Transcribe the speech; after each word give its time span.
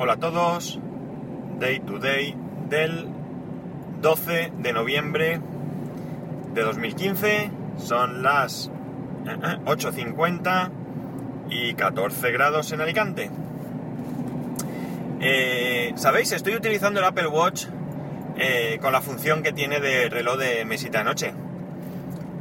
Hola 0.00 0.12
a 0.12 0.16
todos, 0.18 0.78
Day 1.58 1.80
to 1.80 1.98
Day 1.98 2.32
del 2.68 3.08
12 4.00 4.52
de 4.56 4.72
noviembre 4.72 5.40
de 6.54 6.62
2015, 6.62 7.50
son 7.78 8.22
las 8.22 8.70
8.50 9.24 10.70
y 11.50 11.74
14 11.74 12.30
grados 12.30 12.70
en 12.70 12.80
Alicante. 12.80 13.28
Eh, 15.20 15.92
¿Sabéis? 15.96 16.30
Estoy 16.30 16.54
utilizando 16.54 17.00
el 17.00 17.04
Apple 17.04 17.26
Watch 17.26 17.64
eh, 18.36 18.78
con 18.80 18.92
la 18.92 19.00
función 19.00 19.42
que 19.42 19.52
tiene 19.52 19.80
de 19.80 20.08
reloj 20.10 20.36
de 20.38 20.64
mesita 20.64 20.98
de 20.98 21.04
noche. 21.04 21.34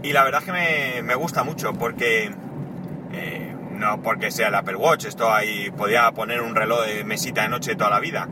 Y 0.04 0.14
la 0.14 0.24
verdad 0.24 0.42
es 0.42 0.46
que 0.46 0.52
me, 0.52 1.02
me 1.02 1.16
gusta 1.16 1.44
mucho 1.44 1.74
porque... 1.74 2.30
No 3.78 4.02
porque 4.02 4.32
sea 4.32 4.48
el 4.48 4.55
Apple 4.55 4.75
Watch, 4.75 5.05
esto 5.05 5.32
ahí 5.32 5.70
podía 5.70 6.12
poner 6.12 6.41
un 6.41 6.55
reloj 6.55 6.84
de 6.86 7.04
mesita 7.04 7.43
de 7.43 7.50
noche 7.50 7.75
toda 7.75 7.92
la 7.92 8.00
vida. 8.00 8.28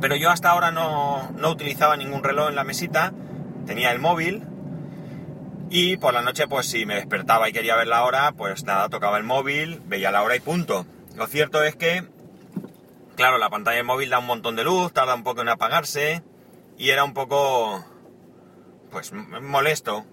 Pero 0.00 0.16
yo 0.16 0.30
hasta 0.30 0.50
ahora 0.50 0.72
no, 0.72 1.30
no 1.36 1.50
utilizaba 1.50 1.96
ningún 1.96 2.24
reloj 2.24 2.48
en 2.48 2.56
la 2.56 2.64
mesita, 2.64 3.12
tenía 3.66 3.92
el 3.92 4.00
móvil 4.00 4.42
y 5.70 5.96
por 5.96 6.12
la 6.12 6.22
noche 6.22 6.48
pues 6.48 6.66
si 6.66 6.86
me 6.86 6.96
despertaba 6.96 7.48
y 7.48 7.52
quería 7.52 7.76
ver 7.76 7.86
la 7.86 8.04
hora, 8.04 8.32
pues 8.32 8.64
nada, 8.64 8.88
tocaba 8.88 9.16
el 9.16 9.24
móvil, 9.24 9.80
veía 9.86 10.10
la 10.10 10.22
hora 10.22 10.34
y 10.34 10.40
punto. 10.40 10.86
Lo 11.14 11.28
cierto 11.28 11.62
es 11.62 11.76
que, 11.76 12.04
claro, 13.14 13.38
la 13.38 13.48
pantalla 13.48 13.76
del 13.76 13.86
móvil 13.86 14.10
da 14.10 14.18
un 14.18 14.26
montón 14.26 14.56
de 14.56 14.64
luz, 14.64 14.92
tarda 14.92 15.14
un 15.14 15.22
poco 15.22 15.42
en 15.42 15.48
apagarse 15.48 16.22
y 16.76 16.90
era 16.90 17.04
un 17.04 17.14
poco, 17.14 17.84
pues 18.90 19.12
molesto. 19.12 20.04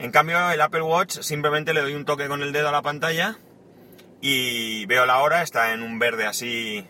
En 0.00 0.12
cambio, 0.12 0.50
el 0.50 0.62
Apple 0.62 0.80
Watch 0.80 1.20
simplemente 1.20 1.74
le 1.74 1.82
doy 1.82 1.92
un 1.92 2.06
toque 2.06 2.26
con 2.26 2.42
el 2.42 2.52
dedo 2.52 2.70
a 2.70 2.72
la 2.72 2.80
pantalla 2.80 3.36
y 4.22 4.86
veo 4.86 5.04
la 5.04 5.18
hora, 5.18 5.42
está 5.42 5.74
en 5.74 5.82
un 5.82 5.98
verde 5.98 6.24
así 6.24 6.86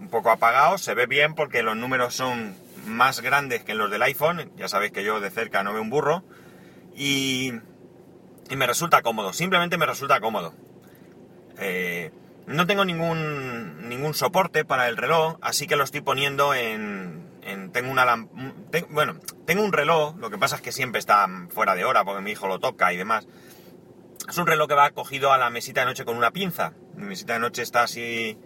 un 0.00 0.08
poco 0.08 0.30
apagado, 0.30 0.76
se 0.76 0.94
ve 0.94 1.06
bien 1.06 1.36
porque 1.36 1.62
los 1.62 1.76
números 1.76 2.16
son 2.16 2.56
más 2.86 3.20
grandes 3.20 3.62
que 3.62 3.74
los 3.74 3.88
del 3.88 4.02
iPhone, 4.02 4.50
ya 4.56 4.66
sabéis 4.66 4.90
que 4.90 5.04
yo 5.04 5.20
de 5.20 5.30
cerca 5.30 5.62
no 5.62 5.72
veo 5.72 5.82
un 5.82 5.90
burro, 5.90 6.24
y, 6.96 7.52
me 8.50 8.66
resulta 8.66 9.02
cómodo, 9.02 9.32
simplemente 9.32 9.78
me 9.78 9.86
resulta 9.86 10.18
cómodo. 10.18 10.54
Eh, 11.58 12.10
no 12.48 12.66
tengo 12.66 12.84
ningún, 12.84 13.88
ningún 13.88 14.12
soporte 14.12 14.64
para 14.64 14.88
el 14.88 14.96
reloj, 14.96 15.38
así 15.40 15.68
que 15.68 15.76
lo 15.76 15.84
estoy 15.84 16.00
poniendo 16.00 16.52
en, 16.52 17.28
tengo 17.72 17.90
una 17.90 18.26
bueno, 18.90 19.16
tengo 19.46 19.62
un 19.62 19.72
reloj, 19.72 20.16
lo 20.16 20.30
que 20.30 20.38
pasa 20.38 20.56
es 20.56 20.62
que 20.62 20.72
siempre 20.72 20.98
está 20.98 21.26
fuera 21.50 21.74
de 21.74 21.84
hora 21.84 22.04
porque 22.04 22.22
mi 22.22 22.32
hijo 22.32 22.48
lo 22.48 22.58
toca 22.58 22.92
y 22.92 22.96
demás. 22.96 23.26
Es 24.28 24.38
un 24.38 24.46
reloj 24.46 24.68
que 24.68 24.74
va 24.74 24.90
cogido 24.90 25.32
a 25.32 25.38
la 25.38 25.50
mesita 25.50 25.80
de 25.80 25.86
noche 25.86 26.04
con 26.04 26.16
una 26.16 26.30
pinza. 26.30 26.72
Mi 26.96 27.04
mesita 27.04 27.34
de 27.34 27.40
noche 27.40 27.62
está 27.62 27.82
así, 27.82 28.38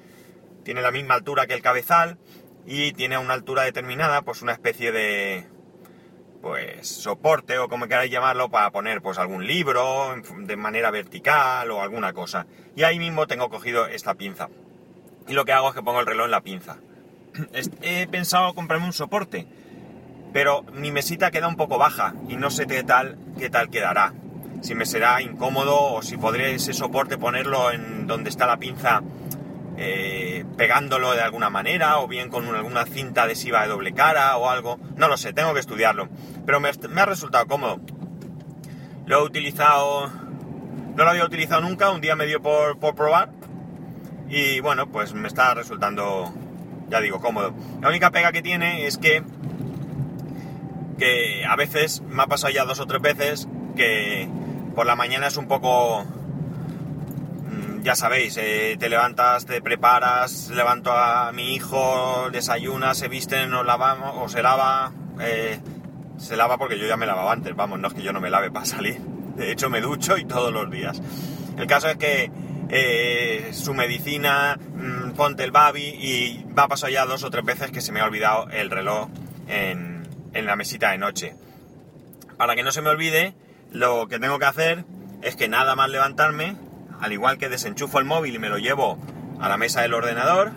tiene 0.65 0.83
la 0.83 0.91
misma 0.91 1.15
altura 1.15 1.47
que 1.47 1.55
el 1.55 1.63
cabezal 1.63 2.19
y 2.67 2.93
tiene 2.93 3.17
una 3.19 3.35
altura 3.35 3.63
determinada, 3.63 4.23
pues 4.23 4.43
una 4.43 4.53
especie 4.53 4.91
de, 4.91 5.47
pues 6.43 6.89
soporte 6.89 7.59
o 7.59 7.69
como 7.69 7.87
queráis 7.87 8.11
llamarlo 8.11 8.51
para 8.51 8.71
poner 8.71 9.01
pues 9.01 9.19
algún 9.19 9.47
libro 9.47 10.15
de 10.39 10.57
manera 10.57 10.91
vertical 10.91 11.71
o 11.71 11.81
alguna 11.81 12.13
cosa. 12.13 12.47
Y 12.75 12.83
ahí 12.83 12.99
mismo 12.99 13.27
tengo 13.27 13.49
cogido 13.49 13.87
esta 13.87 14.15
pinza. 14.15 14.49
Y 15.29 15.35
lo 15.35 15.45
que 15.45 15.53
hago 15.53 15.69
es 15.69 15.75
que 15.75 15.83
pongo 15.83 16.01
el 16.01 16.07
reloj 16.07 16.25
en 16.25 16.31
la 16.33 16.41
pinza 16.41 16.79
he 17.83 18.07
pensado 18.07 18.55
comprarme 18.55 18.87
un 18.87 18.93
soporte, 18.93 19.47
pero 20.33 20.63
mi 20.73 20.91
mesita 20.91 21.31
queda 21.31 21.49
un 21.49 21.57
poco 21.57 21.79
baja 21.79 22.15
y 22.29 22.37
no 22.37 22.51
sé 22.51 22.67
qué 22.67 22.83
tal, 22.83 23.19
qué 23.39 23.51
tal 23.51 23.71
quedará. 23.71 24.13
Si 24.61 24.75
me 24.75 24.87
será 24.87 25.23
incómodo 25.23 25.95
o 25.95 26.03
si 26.03 26.17
podré 26.17 26.55
ese 26.55 26.73
soporte 26.73 27.17
ponerlo 27.17 27.71
en 27.71 28.07
donde 28.07 28.29
está 28.31 28.47
la 28.47 28.59
pinza 28.59 29.03
eh, 29.77 30.45
pegándolo 30.57 31.13
de 31.13 31.23
alguna 31.23 31.49
manera 31.49 32.01
o 32.01 32.09
bien 32.09 32.29
con 32.29 32.53
alguna 32.53 32.85
cinta 32.85 33.23
adhesiva 33.23 33.63
de 33.63 33.69
doble 33.69 33.95
cara 33.95 34.37
o 34.37 34.51
algo. 34.51 34.79
No 34.97 35.07
lo 35.07 35.17
sé, 35.17 35.33
tengo 35.33 35.55
que 35.55 35.61
estudiarlo. 35.61 36.09
Pero 36.45 36.59
me, 36.59 36.71
ha 36.71 37.07
resultado 37.07 37.47
cómodo. 37.47 37.81
Lo 39.07 39.21
he 39.21 39.23
utilizado... 39.23 40.11
No 40.97 41.05
lo 41.05 41.11
había 41.11 41.25
utilizado 41.25 41.61
nunca, 41.61 41.91
un 41.91 42.01
día 42.01 42.17
me 42.17 42.27
dio 42.27 42.43
por, 42.43 42.81
por 42.81 42.97
probar 42.97 43.31
y 44.29 44.61
bueno, 44.61 44.89
pues 44.91 45.15
me 45.15 45.29
está 45.29 45.55
resultando 45.55 46.33
ya 46.89 47.01
digo, 47.01 47.21
cómodo. 47.21 47.55
La 47.81 47.89
única 47.89 48.11
pega 48.11 48.33
que 48.33 48.43
tiene 48.43 48.87
es 48.87 48.99
que, 48.99 49.23
que 50.99 51.45
a 51.45 51.57
veces, 51.57 52.03
me 52.03 52.23
ha 52.23 52.27
pasado 52.27 52.53
ya 52.53 52.65
dos 52.65 52.81
o 52.81 52.87
tres 52.87 53.03
veces, 53.03 53.49
que 53.77 54.29
por 54.75 54.87
la 54.87 54.97
mañana 54.97 55.27
es 55.27 55.37
un 55.37 55.49
poco, 55.49 56.05
mm, 56.05 57.83
ya 57.83 57.95
sabéis, 57.95 58.37
eh, 58.37 58.77
te 58.79 58.89
levantas, 58.89 59.47
te 59.47 59.61
preparas, 59.61 60.51
levanto 60.51 60.93
a 60.93 61.33
mi 61.33 61.55
hijo, 61.55 62.29
desayuna, 62.31 62.95
se 62.95 63.09
viste, 63.09 63.47
nos 63.47 63.67
lavamos, 63.67 64.13
o 64.17 64.29
se 64.29 64.43
lava, 64.43 64.93
eh, 65.21 65.61
se 66.17 66.37
lava 66.37 66.59
porque 66.59 66.79
yo 66.79 66.87
ya 66.87 66.97
me 66.97 67.07
lavaba 67.07 67.33
antes, 67.33 67.55
vamos, 67.55 67.79
no 67.79 67.89
es 67.89 67.95
que 67.95 68.03
yo 68.03 68.13
no 68.13 68.21
me 68.21 68.31
lave 68.31 68.51
para 68.51 68.67
salir. 68.67 69.01
De 69.37 69.53
hecho, 69.53 69.71
me 69.71 69.81
ducho 69.81 70.19
y 70.19 70.25
todos 70.25 70.53
los 70.53 70.69
días. 70.69 71.01
El 71.57 71.67
caso 71.67 71.89
es 71.89 71.97
que 71.97 72.31
eh, 72.71 73.51
su 73.53 73.75
medicina, 73.75 74.59
mm, 74.59 75.13
ponte 75.13 75.45
el 75.45 75.51
babi 75.51 75.85
y 75.85 76.45
va 76.57 76.65
a 76.65 76.69
pasar 76.69 76.91
ya 76.91 77.07
dos 77.07 77.25
o 77.25 77.31
tres 77.31 77.45
veces 77.45 77.71
que 77.71 77.81
se 77.81 77.93
me 77.93 78.01
ha 78.01 78.05
olvidado 78.05 78.49
el 78.51 78.71
reloj 78.71 79.09
en, 79.49 80.07
en 80.35 80.47
la 80.47 80.57
mesita 80.57 80.91
de 80.91 80.99
noche. 80.99 81.35
Para 82.37 82.55
que 82.55 82.63
no 82.63 82.73
se 82.73 82.83
me 82.83 82.91
olvide, 82.91 83.35
lo 83.73 84.07
que 84.09 84.19
tengo 84.19 84.39
que 84.39 84.45
hacer 84.45 84.85
es 85.23 85.37
que 85.37 85.49
nada 85.49 85.75
más 85.75 85.91
levantarme, 85.91 86.57
al 87.01 87.13
igual 87.13 87.39
que 87.39 87.49
desenchufo 87.49 87.99
el 87.99 88.05
móvil 88.05 88.35
y 88.35 88.39
me 88.39 88.49
lo 88.49 88.59
llevo 88.59 88.99
a 89.41 89.49
la 89.49 89.57
mesa 89.57 89.83
del 89.83 89.95
ordenador 89.95 90.53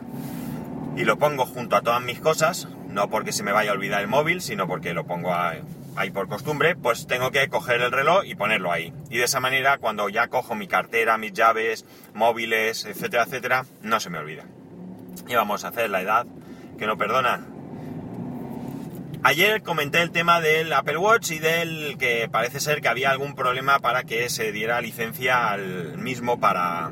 y 0.95 1.03
lo 1.05 1.17
pongo 1.17 1.45
junto 1.45 1.75
a 1.75 1.81
todas 1.81 2.01
mis 2.01 2.19
cosas, 2.19 2.67
no 2.89 3.09
porque 3.09 3.31
se 3.31 3.43
me 3.43 3.51
vaya 3.51 3.71
a 3.71 3.73
olvidar 3.73 4.01
el 4.01 4.07
móvil, 4.07 4.41
sino 4.41 4.67
porque 4.67 4.93
lo 4.93 5.05
pongo 5.05 5.33
a, 5.33 5.55
ahí 5.95 6.09
por 6.11 6.27
costumbre, 6.27 6.75
pues 6.75 7.07
tengo 7.07 7.31
que 7.31 7.47
coger 7.49 7.81
el 7.81 7.91
reloj 7.91 8.23
y 8.25 8.35
ponerlo 8.35 8.71
ahí. 8.71 8.93
Y 9.09 9.17
de 9.17 9.25
esa 9.25 9.39
manera, 9.39 9.77
cuando 9.77 10.09
ya 10.09 10.27
cojo 10.27 10.55
mi 10.55 10.67
cartera, 10.67 11.17
mis 11.17 11.33
llaves, 11.33 11.85
móviles, 12.13 12.85
etcétera, 12.85 13.23
etcétera, 13.23 13.65
no 13.81 13.99
se 13.99 14.09
me 14.09 14.19
olvida. 14.19 14.45
Y 15.27 15.35
vamos 15.35 15.63
a 15.63 15.69
hacer 15.69 15.89
la 15.89 16.01
edad 16.01 16.25
que 16.77 16.87
no 16.87 16.97
perdona. 16.97 17.45
Ayer 19.23 19.61
comenté 19.61 20.01
el 20.01 20.09
tema 20.09 20.41
del 20.41 20.73
Apple 20.73 20.97
Watch 20.97 21.31
y 21.31 21.39
del 21.39 21.97
que 21.99 22.27
parece 22.31 22.59
ser 22.59 22.81
que 22.81 22.87
había 22.87 23.11
algún 23.11 23.35
problema 23.35 23.77
para 23.77 24.03
que 24.03 24.29
se 24.29 24.51
diera 24.51 24.81
licencia 24.81 25.51
al 25.51 25.97
mismo 25.99 26.39
para 26.39 26.91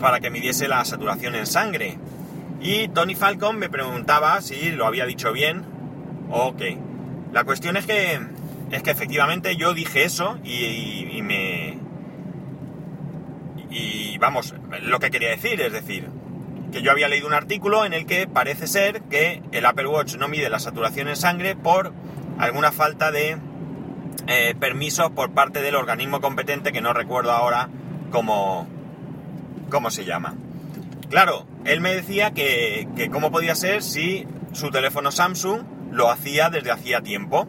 para 0.00 0.20
que 0.20 0.30
midiese 0.30 0.68
la 0.68 0.84
saturación 0.86 1.34
en 1.34 1.46
sangre. 1.46 1.98
Y 2.60 2.88
Tony 2.88 3.14
Falcon 3.14 3.58
me 3.58 3.68
preguntaba 3.68 4.40
si 4.40 4.70
lo 4.70 4.86
había 4.86 5.04
dicho 5.04 5.32
bien 5.32 5.64
o 6.30 6.56
qué. 6.56 6.78
La 7.32 7.44
cuestión 7.44 7.76
es 7.76 7.86
que, 7.86 8.20
es 8.70 8.82
que 8.82 8.90
efectivamente 8.90 9.56
yo 9.56 9.74
dije 9.74 10.04
eso 10.04 10.38
y, 10.44 11.20
me... 11.22 11.78
Y 13.70 14.16
vamos, 14.18 14.54
lo 14.82 14.98
que 14.98 15.10
quería 15.10 15.30
decir, 15.30 15.60
es 15.60 15.72
decir, 15.72 16.08
que 16.72 16.80
yo 16.80 16.90
había 16.90 17.08
leído 17.08 17.26
un 17.26 17.34
artículo 17.34 17.84
en 17.84 17.92
el 17.92 18.06
que 18.06 18.26
parece 18.26 18.66
ser 18.66 19.02
que 19.02 19.42
el 19.52 19.66
Apple 19.66 19.86
Watch 19.86 20.16
no 20.16 20.28
mide 20.28 20.48
la 20.48 20.58
saturación 20.58 21.08
en 21.08 21.16
sangre 21.16 21.54
por 21.54 21.92
alguna 22.38 22.72
falta 22.72 23.10
de 23.10 23.36
eh, 24.26 24.54
permiso 24.58 25.10
por 25.10 25.32
parte 25.32 25.60
del 25.60 25.74
organismo 25.74 26.20
competente 26.20 26.72
que 26.72 26.80
no 26.80 26.94
recuerdo 26.94 27.32
ahora 27.32 27.68
cómo, 28.10 28.66
cómo 29.70 29.90
se 29.90 30.06
llama. 30.06 30.34
Claro, 31.10 31.46
él 31.64 31.80
me 31.80 31.94
decía 31.94 32.32
que, 32.32 32.88
que 32.96 33.10
cómo 33.10 33.30
podía 33.30 33.54
ser 33.54 33.82
si 33.82 34.26
su 34.52 34.70
teléfono 34.70 35.10
Samsung 35.10 35.77
lo 35.90 36.10
hacía 36.10 36.50
desde 36.50 36.70
hacía 36.70 37.00
tiempo. 37.00 37.46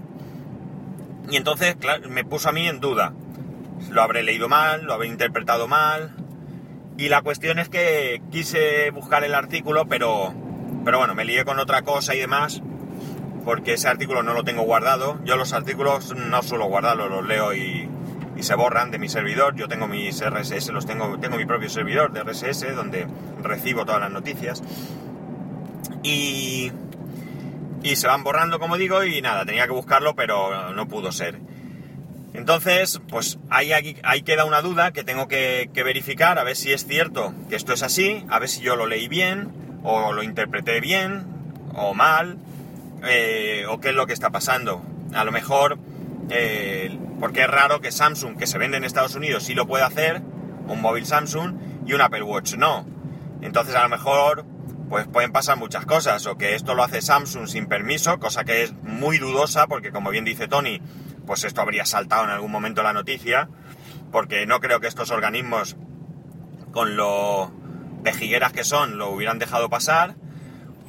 Y 1.30 1.38
entonces, 1.38 1.76
me 2.10 2.24
puso 2.24 2.50
a 2.50 2.52
mí 2.52 2.68
en 2.68 2.80
duda. 2.80 3.14
Lo 3.90 4.02
habré 4.02 4.24
leído 4.24 4.50
mal, 4.50 4.84
lo 4.84 4.94
habré 4.94 5.08
interpretado 5.08 5.68
mal. 5.68 6.16
Y 6.98 7.10
la 7.10 7.22
cuestión 7.22 7.60
es 7.60 7.70
que 7.70 8.22
quise 8.32 8.90
buscar 8.92 9.24
el 9.24 9.34
artículo, 9.34 9.88
pero, 9.88 10.34
pero 10.84 10.98
bueno, 10.98 11.16
me 11.16 11.24
lié 11.24 11.46
con 11.46 11.60
otra 11.60 11.84
cosa 11.84 12.14
y 12.14 12.20
demás, 12.20 12.62
porque 13.46 13.74
ese 13.74 13.88
artículo 13.88 14.22
no 14.22 14.34
lo 14.34 14.44
tengo 14.44 14.64
guardado. 14.64 15.18
Yo 15.24 15.38
los 15.38 15.54
artículos 15.54 16.14
no 16.16 16.44
suelo 16.44 16.66
guardarlos, 16.66 17.10
los 17.10 17.26
leo 17.26 17.54
y, 17.54 17.88
y 18.36 18.44
se 18.44 18.56
borran 18.56 18.92
de 18.92 19.00
mi 19.00 19.08
servidor. 19.08 19.56
Yo 19.56 19.68
tengo 19.68 19.88
mis 19.88 20.22
RSS, 20.22 20.70
los 20.70 20.86
tengo, 20.86 21.18
tengo 21.20 21.38
mi 21.38 21.46
propio 21.46 21.70
servidor 21.70 22.12
de 22.12 22.24
RSS 22.24 22.76
donde 22.76 23.08
recibo 23.44 23.86
todas 23.86 24.02
las 24.02 24.12
noticias. 24.12 24.62
Y, 26.04 26.72
y 27.84 27.96
se 27.96 28.08
van 28.08 28.24
borrando, 28.24 28.60
como 28.60 28.78
digo, 28.78 29.04
y 29.04 29.22
nada, 29.22 29.46
tenía 29.46 29.66
que 29.66 29.74
buscarlo, 29.74 30.16
pero 30.16 30.74
no 30.74 30.88
pudo 30.88 31.12
ser. 31.12 31.40
Entonces, 32.34 33.02
pues 33.10 33.40
ahí, 33.50 33.72
queda 34.24 34.46
una 34.46 34.62
duda 34.62 34.92
que 34.92 35.04
tengo 35.04 35.28
que, 35.28 35.70
verificar, 35.74 36.38
a 36.38 36.44
ver 36.44 36.56
si 36.56 36.72
es 36.72 36.86
cierto 36.86 37.34
que 37.50 37.56
esto 37.56 37.74
es 37.74 37.84
así, 37.84 38.24
a 38.30 38.40
ver 38.40 38.50
si 38.50 38.62
yo 38.62 38.76
lo 38.76 38.86
leí 38.86 39.08
bien, 39.08 39.52
o 39.84 40.14
lo 40.14 40.24
interpreté 40.24 40.80
bien, 40.80 41.26
o 41.74 41.94
mal, 41.94 42.38
eh, 43.04 43.66
o 43.68 43.80
qué 43.80 43.90
es 43.90 43.96
lo 43.96 44.06
que 44.06 44.14
está 44.14 44.30
pasando. 44.30 44.82
A 45.14 45.24
lo 45.24 45.32
mejor, 45.32 45.80
eh, 46.30 46.98
porque 47.20 47.42
es 47.42 47.48
raro 47.48 47.82
que 47.82 47.92
Samsung, 47.92 48.38
que 48.38 48.46
se 48.46 48.58
vende 48.58 48.78
en 48.78 48.84
Estados 48.84 49.16
Unidos, 49.16 49.44
sí 49.44 49.56
lo 49.56 49.66
puede 49.66 49.84
hacer, 49.84 50.22
un 50.68 50.82
móvil 50.82 51.06
Samsung, 51.06 51.56
y 51.88 51.94
un 51.94 52.02
Apple 52.02 52.24
Watch 52.24 52.54
no. 52.56 52.86
Entonces 53.42 53.76
a 53.76 53.84
lo 53.84 53.90
mejor 53.90 54.46
pues 54.90 55.08
pueden 55.08 55.32
pasar 55.32 55.58
muchas 55.58 55.86
cosas, 55.86 56.26
o 56.26 56.38
que 56.38 56.56
esto 56.56 56.74
lo 56.74 56.84
hace 56.84 57.02
Samsung 57.02 57.48
sin 57.48 57.68
permiso, 57.68 58.20
cosa 58.20 58.44
que 58.44 58.64
es 58.64 58.74
muy 58.74 59.20
dudosa, 59.20 59.68
porque 59.68 59.92
como 59.92 60.10
bien 60.10 60.26
dice 60.26 60.48
Tony, 60.48 60.82
pues 61.26 61.44
esto 61.44 61.62
habría 61.62 61.86
saltado 61.86 62.24
en 62.24 62.32
algún 62.32 62.52
momento 62.52 62.82
la 62.82 62.94
noticia, 62.94 63.50
porque 64.12 64.46
no 64.46 64.60
creo 64.60 64.80
que 64.80 64.88
estos 64.88 65.12
organismos, 65.12 65.78
con 66.72 66.96
lo 66.96 67.52
pejigueras 68.04 68.52
que 68.52 68.64
son, 68.64 68.98
lo 68.98 69.10
hubieran 69.12 69.40
dejado 69.40 69.70
pasar, 69.70 70.16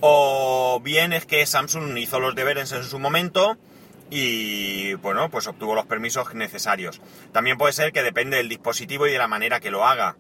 o 0.01 0.81
bien 0.83 1.13
es 1.13 1.27
que 1.27 1.45
Samsung 1.45 1.97
hizo 1.99 2.21
los 2.21 2.35
deberes 2.35 2.73
en 2.73 2.85
su 2.85 2.99
momento 2.99 3.59
y 4.09 4.95
bueno, 4.95 5.31
pues 5.31 5.47
obtuvo 5.47 5.75
los 5.75 5.87
permisos 5.87 6.35
necesarios. 6.35 7.01
También 7.33 7.59
puede 7.59 7.73
ser 7.73 7.93
que 7.93 8.03
depende 8.03 8.39
del 8.39 8.49
dispositivo 8.49 9.07
y 9.07 9.13
de 9.13 9.19
la 9.19 9.29
manera 9.29 9.61
que 9.61 9.71
lo 9.71 9.87
haga. 9.87 10.17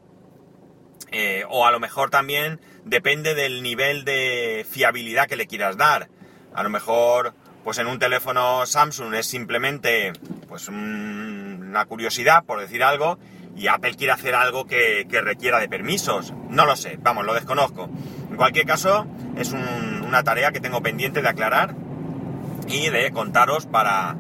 Eh, 1.13 1.45
o 1.49 1.67
a 1.67 1.73
lo 1.73 1.81
mejor 1.81 2.11
también 2.11 2.61
depende 2.85 3.35
del 3.35 3.63
nivel 3.63 4.05
de 4.05 4.67
fiabilidad 4.69 5.27
que 5.27 5.37
le 5.37 5.47
quieras 5.47 5.77
dar. 5.77 6.09
A 6.55 6.63
lo 6.63 6.71
mejor, 6.71 7.35
pues 7.65 7.79
en 7.79 7.87
un 7.87 7.99
teléfono 7.99 8.65
Samsung 8.67 9.15
es 9.15 9.27
simplemente 9.27 10.13
pues 10.49 10.69
una 10.69 11.85
curiosidad, 11.87 12.45
por 12.45 12.61
decir 12.61 12.83
algo, 12.83 13.19
y 13.57 13.67
Apple 13.69 13.95
quiere 13.95 14.13
hacer 14.13 14.35
algo 14.35 14.67
que, 14.67 15.07
requiera 15.11 15.59
de 15.59 15.69
permisos. 15.69 16.33
No 16.49 16.67
lo 16.67 16.77
sé, 16.77 16.99
vamos, 17.01 17.25
lo 17.25 17.35
desconozco. 17.35 17.89
En 18.31 18.37
cualquier 18.37 18.67
caso, 18.67 19.07
es 19.37 19.53
una 19.53 20.23
tarea 20.23 20.53
que 20.53 20.61
tengo 20.61 20.83
pendiente 20.83 21.23
de 21.23 21.29
aclarar 21.29 21.75
y 22.69 22.89
de 22.89 23.11
contaros 23.11 23.67
para, 23.67 24.17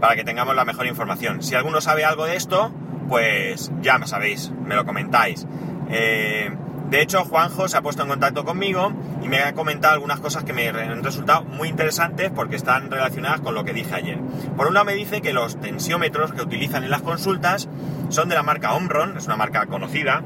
para 0.00 0.16
que 0.16 0.24
tengamos 0.24 0.54
la 0.54 0.64
mejor 0.64 0.86
información. 0.86 1.42
Si 1.42 1.54
alguno 1.54 1.80
sabe 1.80 2.04
algo 2.04 2.26
de 2.26 2.36
esto, 2.36 2.72
pues 3.08 3.70
ya 3.80 3.98
me 3.98 4.06
sabéis, 4.06 4.50
me 4.64 4.74
lo 4.74 4.84
comentáis. 4.84 5.46
Eh, 5.92 6.50
de 6.92 7.00
hecho, 7.00 7.24
Juanjo 7.24 7.68
se 7.68 7.78
ha 7.78 7.82
puesto 7.82 8.02
en 8.02 8.08
contacto 8.08 8.44
conmigo 8.44 8.92
y 9.22 9.28
me 9.28 9.40
ha 9.40 9.54
comentado 9.54 9.94
algunas 9.94 10.20
cosas 10.20 10.44
que 10.44 10.52
me 10.52 10.68
han 10.68 11.02
resultado 11.02 11.42
muy 11.42 11.68
interesantes 11.68 12.30
porque 12.30 12.56
están 12.56 12.90
relacionadas 12.90 13.40
con 13.40 13.54
lo 13.54 13.64
que 13.64 13.72
dije 13.72 13.94
ayer. 13.94 14.18
Por 14.58 14.66
un 14.66 14.74
lado 14.74 14.84
me 14.84 14.94
dice 14.94 15.22
que 15.22 15.32
los 15.32 15.58
tensiómetros 15.58 16.32
que 16.32 16.42
utilizan 16.42 16.84
en 16.84 16.90
las 16.90 17.00
consultas 17.00 17.68
son 18.10 18.28
de 18.28 18.34
la 18.34 18.42
marca 18.42 18.74
Omron, 18.74 19.16
es 19.16 19.24
una 19.24 19.36
marca 19.36 19.64
conocida, 19.64 20.22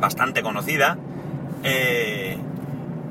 bastante 0.00 0.42
conocida, 0.42 0.98
eh, 1.62 2.36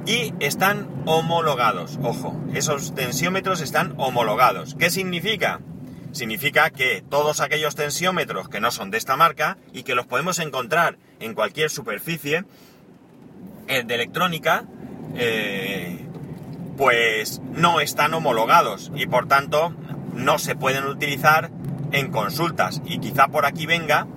y 0.05 0.33
están 0.39 0.87
homologados. 1.05 1.97
Ojo, 2.03 2.35
esos 2.53 2.93
tensiómetros 2.93 3.61
están 3.61 3.93
homologados. 3.97 4.75
¿Qué 4.75 4.89
significa? 4.89 5.61
Significa 6.17 6.71
que 6.71 7.03
todos 7.07 7.41
aquellos 7.41 7.75
tensiómetros 7.75 8.49
que 8.49 8.59
no 8.59 8.71
son 8.71 8.89
de 8.89 8.97
esta 8.97 9.15
marca 9.15 9.55
y 9.71 9.83
que 9.83 9.93
los 9.93 10.07
podemos 10.07 10.39
encontrar 10.39 10.97
en 11.19 11.35
cualquier 11.35 11.69
superficie 11.69 12.43
eh, 13.67 13.83
de 13.83 13.93
electrónica, 13.93 14.65
eh, 15.15 15.99
pues 16.75 17.39
no 17.53 17.81
están 17.81 18.15
homologados 18.15 18.91
y 18.95 19.05
por 19.05 19.27
tanto 19.27 19.75
no 20.15 20.39
se 20.39 20.55
pueden 20.55 20.85
utilizar 20.85 21.51
en 21.91 22.09
consultas. 22.09 22.81
Y 22.87 22.97
quizá 22.97 23.27
por 23.27 23.45
aquí 23.45 23.67
venga 23.67 24.07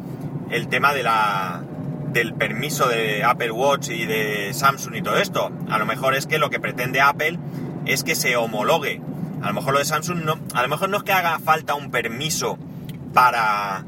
el 0.51 0.69
tema 0.69 0.95
de 0.95 1.03
la, 1.03 1.63
del 2.15 2.33
permiso 2.33 2.89
de 2.89 3.25
Apple 3.25 3.51
Watch 3.51 3.91
y 3.91 4.07
de 4.07 4.55
Samsung 4.55 4.95
y 4.95 5.03
todo 5.03 5.19
esto. 5.19 5.53
A 5.69 5.79
lo 5.79 5.85
mejor 5.85 6.15
es 6.15 6.27
que 6.27 6.39
lo 6.39 6.49
que 6.49 6.61
pretende 6.61 7.03
Apple 7.03 7.39
es 7.85 8.05
que 8.05 8.15
se 8.15 8.37
homologue. 8.37 9.03
A 9.43 9.49
lo 9.49 9.55
mejor 9.55 9.73
lo 9.73 9.79
de 9.79 9.85
Samsung 9.85 10.25
no, 10.25 10.39
a 10.55 10.63
lo 10.63 10.69
mejor 10.69 10.89
no 10.89 10.99
es 10.99 11.03
que 11.03 11.13
haga 11.13 11.39
falta 11.39 11.75
un 11.75 11.91
permiso 11.91 12.59
para, 13.15 13.85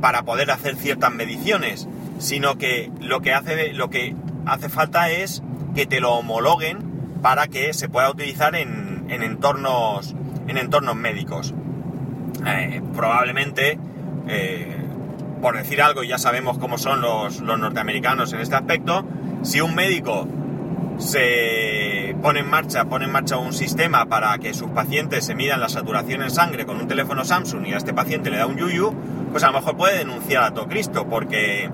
para 0.00 0.22
poder 0.22 0.50
hacer 0.50 0.76
ciertas 0.76 1.12
mediciones, 1.12 1.88
sino 2.18 2.58
que 2.58 2.90
lo 3.00 3.20
que 3.20 3.32
hace, 3.32 3.72
lo 3.72 3.90
que 3.90 4.14
hace 4.46 4.68
falta 4.68 5.10
es 5.10 5.42
que 5.74 5.86
te 5.86 6.00
lo 6.00 6.14
homologuen 6.14 6.78
para 7.22 7.48
que 7.48 7.72
se 7.74 7.88
pueda 7.88 8.10
utilizar 8.10 8.54
en, 8.54 9.06
en 9.08 9.22
entornos, 9.22 10.14
en 10.46 10.56
entornos 10.58 10.96
médicos. 10.96 11.54
Eh, 12.46 12.82
probablemente, 12.94 13.78
eh, 14.28 14.76
por 15.40 15.56
decir 15.56 15.82
algo, 15.82 16.02
ya 16.02 16.18
sabemos 16.18 16.58
cómo 16.58 16.78
son 16.78 17.00
los, 17.00 17.40
los 17.40 17.58
norteamericanos 17.58 18.32
en 18.32 18.40
este 18.40 18.56
aspecto, 18.56 19.04
si 19.42 19.60
un 19.60 19.74
médico 19.74 20.26
se 20.98 22.14
pone 22.20 22.40
en 22.40 22.50
marcha, 22.50 22.84
pone 22.84 23.06
en 23.06 23.12
marcha 23.12 23.36
un 23.36 23.52
sistema 23.52 24.06
para 24.06 24.36
que 24.38 24.52
sus 24.52 24.70
pacientes 24.70 25.24
se 25.24 25.34
midan 25.34 25.60
la 25.60 25.68
saturación 25.68 26.22
en 26.22 26.30
sangre 26.30 26.66
con 26.66 26.76
un 26.76 26.88
teléfono 26.88 27.24
Samsung 27.24 27.66
y 27.66 27.72
a 27.72 27.76
este 27.76 27.94
paciente 27.94 28.30
le 28.30 28.38
da 28.38 28.46
un 28.46 28.56
yuyu, 28.56 28.92
pues 29.30 29.44
a 29.44 29.48
lo 29.48 29.54
mejor 29.54 29.76
puede 29.76 29.98
denunciar 29.98 30.44
a 30.44 30.50
todo 30.52 30.66
Cristo 30.68 31.06
porque 31.08 31.70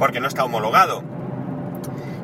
porque 0.00 0.18
no 0.18 0.26
está 0.26 0.44
homologado. 0.44 1.04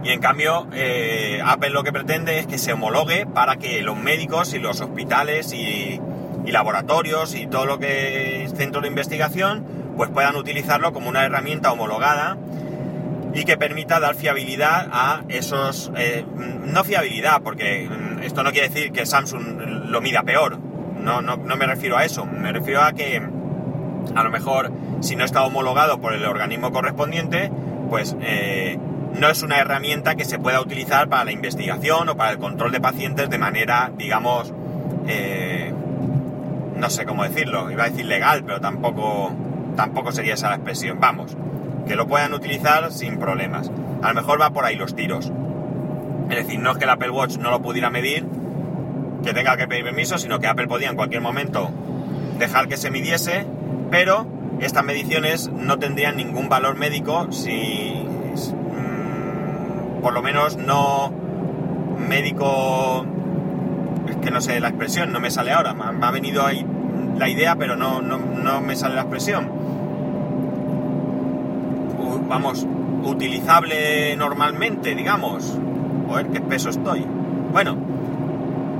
Y 0.02 0.10
en 0.10 0.20
cambio, 0.20 0.66
eh, 0.72 1.40
Apple 1.44 1.70
lo 1.70 1.82
que 1.82 1.92
pretende 1.92 2.38
es 2.38 2.46
que 2.46 2.58
se 2.58 2.72
homologue 2.72 3.26
para 3.26 3.56
que 3.56 3.82
los 3.82 3.96
médicos 3.96 4.54
y 4.54 4.58
los 4.58 4.80
hospitales 4.80 5.52
y, 5.52 6.00
laboratorios 6.46 7.34
y 7.34 7.48
todo 7.48 7.66
lo 7.66 7.80
que 7.80 8.44
es 8.44 8.54
centro 8.54 8.80
de 8.80 8.86
investigación, 8.86 9.66
pues 9.96 10.10
puedan 10.10 10.36
utilizarlo 10.36 10.92
como 10.92 11.08
una 11.08 11.24
herramienta 11.24 11.72
homologada 11.72 12.36
y 13.36 13.44
que 13.44 13.58
permita 13.58 14.00
dar 14.00 14.14
fiabilidad 14.14 14.88
a 14.90 15.22
esos... 15.28 15.92
Eh, 15.94 16.24
no 16.64 16.82
fiabilidad, 16.84 17.42
porque 17.42 17.88
mm, 17.88 18.22
esto 18.22 18.42
no 18.42 18.50
quiere 18.50 18.70
decir 18.70 18.92
que 18.92 19.04
Samsung 19.04 19.60
lo 19.88 20.00
mida 20.00 20.22
peor, 20.22 20.58
no, 20.58 21.20
no, 21.20 21.36
no 21.36 21.56
me 21.56 21.66
refiero 21.66 21.98
a 21.98 22.04
eso, 22.04 22.24
me 22.24 22.50
refiero 22.50 22.82
a 22.82 22.92
que 22.92 23.22
a 24.14 24.24
lo 24.24 24.30
mejor 24.30 24.72
si 25.00 25.16
no 25.16 25.24
está 25.24 25.44
homologado 25.44 26.00
por 26.00 26.14
el 26.14 26.24
organismo 26.24 26.72
correspondiente, 26.72 27.50
pues 27.90 28.16
eh, 28.22 28.78
no 29.18 29.28
es 29.28 29.42
una 29.42 29.58
herramienta 29.58 30.14
que 30.14 30.24
se 30.24 30.38
pueda 30.38 30.60
utilizar 30.60 31.08
para 31.08 31.24
la 31.24 31.32
investigación 31.32 32.08
o 32.08 32.16
para 32.16 32.30
el 32.30 32.38
control 32.38 32.72
de 32.72 32.80
pacientes 32.80 33.28
de 33.28 33.38
manera, 33.38 33.92
digamos, 33.96 34.52
eh, 35.08 35.72
no 36.76 36.90
sé 36.90 37.04
cómo 37.04 37.24
decirlo, 37.24 37.70
iba 37.70 37.84
a 37.84 37.90
decir 37.90 38.06
legal, 38.06 38.44
pero 38.44 38.60
tampoco, 38.60 39.32
tampoco 39.76 40.10
sería 40.10 40.34
esa 40.34 40.48
la 40.48 40.56
expresión. 40.56 40.98
Vamos, 41.00 41.36
que 41.86 41.96
lo 41.96 42.06
puedan 42.06 42.34
utilizar 42.34 42.92
sin 42.92 43.18
problemas. 43.18 43.70
A 44.02 44.08
lo 44.08 44.14
mejor 44.14 44.40
va 44.40 44.50
por 44.50 44.64
ahí 44.64 44.76
los 44.76 44.94
tiros. 44.94 45.32
Es 46.30 46.36
decir, 46.36 46.58
no 46.58 46.72
es 46.72 46.78
que 46.78 46.84
el 46.84 46.90
Apple 46.90 47.10
Watch 47.10 47.38
no 47.38 47.50
lo 47.50 47.62
pudiera 47.62 47.90
medir, 47.90 48.26
que 49.22 49.32
tenga 49.32 49.56
que 49.56 49.68
pedir 49.68 49.84
permiso, 49.84 50.18
sino 50.18 50.38
que 50.40 50.46
Apple 50.46 50.66
podía 50.66 50.90
en 50.90 50.96
cualquier 50.96 51.22
momento 51.22 51.70
dejar 52.38 52.68
que 52.68 52.76
se 52.76 52.90
midiese, 52.90 53.46
pero 53.90 54.26
estas 54.60 54.84
mediciones 54.84 55.48
no 55.48 55.78
tendrían 55.78 56.16
ningún 56.16 56.48
valor 56.48 56.76
médico 56.76 57.30
si, 57.30 58.06
mm, 58.72 60.00
por 60.00 60.12
lo 60.12 60.22
menos 60.22 60.56
no 60.56 61.12
médico, 62.08 63.04
es 64.08 64.16
que 64.16 64.30
no 64.30 64.40
sé 64.40 64.60
la 64.60 64.68
expresión, 64.68 65.12
no 65.12 65.20
me 65.20 65.30
sale 65.30 65.52
ahora, 65.52 65.74
me 65.74 66.06
ha 66.06 66.10
venido 66.10 66.44
ahí 66.44 66.66
la 67.18 67.28
idea, 67.28 67.56
pero 67.56 67.76
no, 67.76 68.00
no, 68.02 68.60
me 68.60 68.76
sale 68.76 68.94
la 68.94 69.02
expresión. 69.02 69.65
Vamos, 72.28 72.66
utilizable 73.02 74.16
normalmente, 74.16 74.94
digamos. 74.94 75.58
Joder, 76.08 76.28
qué 76.28 76.40
peso 76.40 76.70
estoy. 76.70 77.04
Bueno, 77.52 77.76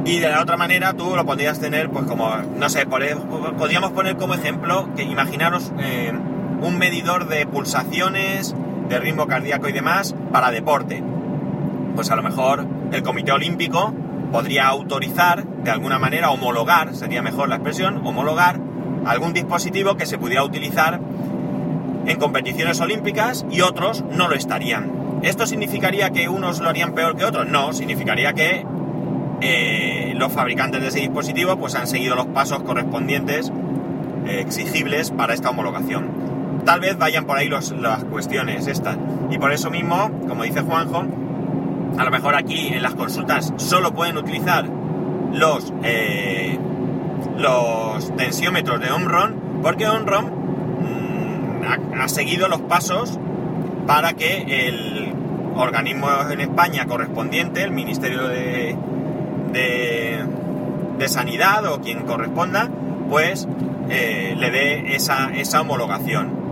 y 0.05 0.19
de 0.19 0.29
la 0.29 0.41
otra 0.41 0.57
manera 0.57 0.93
tú 0.93 1.17
lo 1.17 1.26
podrías 1.26 1.59
tener, 1.59 1.91
pues 1.91 2.07
como, 2.07 2.31
no 2.57 2.69
sé, 2.69 2.87
podríamos 2.87 3.93
poner 3.93 4.17
como 4.17 4.35
ejemplo 4.35 4.88
que 4.95 5.03
imaginaros 5.03 5.73
eh, 5.81 6.12
un 6.61 6.79
medidor 6.79 7.29
de 7.29 7.47
pulsaciones, 7.47 8.55
de 8.88 8.99
ritmo 9.00 9.26
cardíaco 9.26 9.69
y 9.69 9.73
demás 9.73 10.15
para 10.33 10.50
deporte. 10.50 11.03
Pues 11.97 12.11
a 12.11 12.17
lo 12.17 12.23
mejor 12.23 12.67
el 12.93 13.03
Comité 13.03 13.33
Olímpico 13.33 13.93
podría 14.31 14.69
autorizar, 14.69 15.45
de 15.45 15.71
alguna 15.71 15.99
manera, 15.99 16.31
homologar, 16.31 16.95
sería 16.95 17.23
mejor 17.23 17.49
la 17.49 17.57
expresión, 17.57 18.07
homologar 18.07 18.61
algún 19.07 19.33
dispositivo 19.33 19.97
que 19.97 20.07
se 20.07 20.19
pudiera 20.19 20.45
utilizar 20.45 21.00
en 22.07 22.19
competiciones 22.19 22.81
olímpicas 22.81 23.45
y 23.51 23.61
otros 23.61 24.05
no 24.11 24.29
lo 24.29 24.35
estarían. 24.35 25.21
¿Esto 25.23 25.47
significaría 25.47 26.11
que 26.11 26.29
unos 26.29 26.61
lo 26.61 26.69
harían 26.69 26.95
peor 26.95 27.17
que 27.17 27.25
otros? 27.25 27.49
No, 27.49 27.73
significaría 27.73 28.33
que 28.33 28.65
eh, 29.41 30.15
los 30.17 30.33
fabricantes 30.33 30.81
de 30.81 30.89
ese 30.89 31.01
dispositivo 31.01 31.57
pues 31.57 31.75
han 31.75 31.87
seguido 31.87 32.15
los 32.15 32.27
pasos 32.27 32.63
correspondientes 32.63 33.53
eh, 34.27 34.41
exigibles 34.41 35.11
para 35.11 35.35
esta 35.35 35.51
homologación. 35.51 36.63
Tal 36.65 36.81
vez 36.81 36.99
vayan 36.99 37.27
por 37.27 37.37
ahí 37.37 37.49
las 37.49 38.05
cuestiones 38.11 38.67
estas. 38.67 38.97
Y 39.31 39.39
por 39.39 39.53
eso 39.53 39.71
mismo, 39.71 40.11
como 40.29 40.43
dice 40.43 40.63
Juanjo, 40.63 41.05
a 41.99 42.05
lo 42.05 42.11
mejor 42.11 42.35
aquí 42.35 42.69
en 42.69 42.83
las 42.83 42.95
consultas 42.95 43.53
solo 43.57 43.95
pueden 43.95 44.17
utilizar 44.17 44.69
los, 45.33 45.73
eh, 45.83 46.59
los 47.39 48.15
tensiómetros 48.17 48.81
de 48.81 48.91
Omron, 48.91 49.61
porque 49.63 49.87
Omron 49.87 50.36
ha 51.66 52.08
seguido 52.08 52.49
los 52.49 52.61
pasos 52.62 53.18
para 53.87 54.14
que 54.14 54.68
el 54.68 55.12
organismo 55.56 56.08
en 56.30 56.40
España 56.40 56.87
correspondiente, 56.87 57.62
el 57.62 57.73
Ministerio 57.73 58.28
de, 58.28 58.76
de, 59.52 61.08
sanidad 61.08 61.64
o 61.73 61.80
quien 61.80 62.02
corresponda, 62.02 62.68
pues 63.08 63.46
eh, 63.88 64.35
le 64.37 64.50
dé 64.50 64.96
esa, 64.96 65.30
esa 65.35 65.61
homologación. 65.61 66.46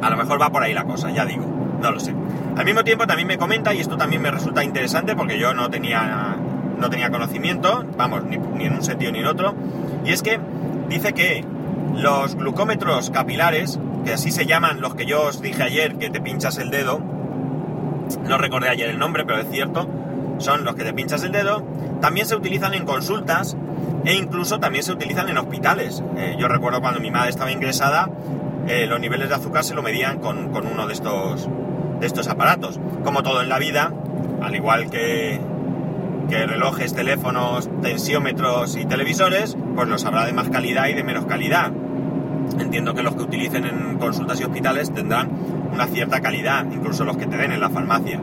A 0.00 0.10
lo 0.10 0.16
mejor 0.16 0.40
va 0.40 0.50
por 0.50 0.62
ahí 0.62 0.72
la 0.72 0.84
cosa, 0.84 1.10
ya 1.10 1.24
digo, 1.24 1.44
no 1.82 1.90
lo 1.90 1.98
sé. 1.98 2.14
Al 2.56 2.64
mismo 2.64 2.84
tiempo 2.84 3.06
también 3.06 3.26
me 3.26 3.36
comenta, 3.36 3.74
y 3.74 3.80
esto 3.80 3.96
también 3.96 4.22
me 4.22 4.30
resulta 4.30 4.62
interesante 4.62 5.16
porque 5.16 5.38
yo 5.38 5.54
no 5.54 5.70
tenía, 5.70 6.36
no 6.78 6.88
tenía 6.88 7.10
conocimiento, 7.10 7.84
vamos, 7.96 8.24
ni, 8.24 8.38
ni 8.38 8.66
en 8.66 8.74
un 8.74 8.82
sentido 8.82 9.10
ni 9.10 9.18
en 9.18 9.26
otro, 9.26 9.54
y 10.04 10.12
es 10.12 10.22
que 10.22 10.38
dice 10.88 11.12
que 11.12 11.44
los 11.94 12.36
glucómetros 12.36 13.10
capilares, 13.10 13.78
que 14.04 14.12
así 14.12 14.30
se 14.30 14.46
llaman 14.46 14.80
los 14.80 14.94
que 14.94 15.06
yo 15.06 15.22
os 15.22 15.40
dije 15.42 15.62
ayer, 15.62 15.96
que 15.96 16.10
te 16.10 16.20
pinchas 16.20 16.58
el 16.58 16.70
dedo, 16.70 17.00
no 18.24 18.38
recordé 18.38 18.68
ayer 18.68 18.90
el 18.90 18.98
nombre, 18.98 19.24
pero 19.24 19.40
es 19.40 19.50
cierto, 19.50 19.88
son 20.38 20.64
los 20.64 20.74
que 20.74 20.84
te 20.84 20.92
pinchas 20.92 21.22
el 21.24 21.32
dedo, 21.32 21.62
también 22.00 22.26
se 22.26 22.36
utilizan 22.36 22.74
en 22.74 22.84
consultas 22.84 23.56
e 24.04 24.14
incluso 24.14 24.60
también 24.60 24.84
se 24.84 24.92
utilizan 24.92 25.28
en 25.28 25.38
hospitales. 25.38 26.02
Eh, 26.16 26.36
yo 26.38 26.48
recuerdo 26.48 26.80
cuando 26.80 27.00
mi 27.00 27.10
madre 27.10 27.30
estaba 27.30 27.50
ingresada, 27.50 28.08
eh, 28.66 28.86
los 28.86 29.00
niveles 29.00 29.28
de 29.28 29.34
azúcar 29.34 29.64
se 29.64 29.74
lo 29.74 29.82
medían 29.82 30.18
con, 30.18 30.50
con, 30.50 30.66
uno 30.66 30.86
de 30.86 30.94
estos, 30.94 31.48
de 32.00 32.06
estos 32.06 32.28
aparatos. 32.28 32.78
Como 33.04 33.22
todo 33.22 33.42
en 33.42 33.48
la 33.48 33.58
vida, 33.58 33.92
al 34.42 34.54
igual 34.54 34.90
que, 34.90 35.40
que 36.28 36.46
relojes, 36.46 36.94
teléfonos, 36.94 37.68
tensiómetros 37.82 38.76
y 38.76 38.84
televisores, 38.84 39.56
pues 39.74 39.88
los 39.88 40.04
habrá 40.04 40.26
de 40.26 40.32
más 40.32 40.48
calidad 40.50 40.88
y 40.88 40.94
de 40.94 41.02
menos 41.02 41.26
calidad. 41.26 41.72
Entiendo 42.58 42.94
que 42.94 43.02
los 43.02 43.14
que 43.14 43.22
utilicen 43.22 43.64
en 43.64 43.98
consultas 43.98 44.40
y 44.40 44.44
hospitales 44.44 44.92
tendrán 44.92 45.28
una 45.72 45.86
cierta 45.86 46.20
calidad, 46.20 46.66
incluso 46.70 47.04
los 47.04 47.16
que 47.16 47.26
te 47.26 47.36
den 47.36 47.52
en 47.52 47.60
la 47.60 47.70
farmacia, 47.70 48.20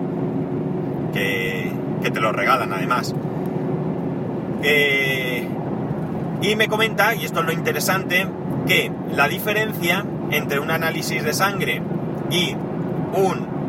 que, 1.14 1.72
te 2.02 2.20
los 2.22 2.36
regalan 2.36 2.72
además. 2.72 3.16
Eh, 4.62 5.48
y 6.42 6.56
me 6.56 6.68
comenta, 6.68 7.16
y 7.16 7.26
esto 7.26 7.40
es 7.40 7.46
lo 7.46 7.52
interesante, 7.52 8.28
que 8.68 8.92
la 9.16 9.28
diferencia 9.28 10.06
entre 10.32 10.60
un 10.60 10.72
análisis 10.72 11.24
de 11.24 11.34
sangre 11.34 11.82
y 12.30 12.56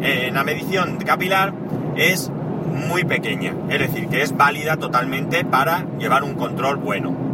eh, 0.02 0.28
una 0.30 0.44
medición 0.44 0.98
capilar 0.98 1.52
es 1.96 2.30
muy 2.30 3.04
pequeña, 3.04 3.54
es 3.70 3.78
decir, 3.78 4.08
que 4.08 4.22
es 4.22 4.36
válida 4.36 4.76
totalmente 4.76 5.44
para 5.44 5.86
llevar 5.98 6.24
un 6.24 6.34
control 6.34 6.76
bueno. 6.76 7.25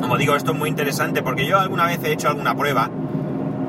Como 0.00 0.16
digo, 0.16 0.36
esto 0.36 0.52
es 0.52 0.58
muy 0.58 0.68
interesante 0.68 1.22
porque 1.22 1.46
yo 1.46 1.58
alguna 1.58 1.86
vez 1.86 2.02
he 2.04 2.12
hecho 2.12 2.28
alguna 2.28 2.54
prueba 2.54 2.90